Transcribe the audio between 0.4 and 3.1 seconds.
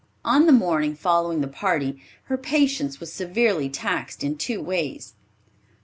the morning following the party, her patience